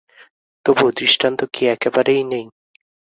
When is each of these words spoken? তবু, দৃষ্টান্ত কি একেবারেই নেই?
তবু, 0.65 0.85
দৃষ্টান্ত 0.99 1.39
কি 1.53 1.63
একেবারেই 1.67 2.21
নেই? 2.23 2.45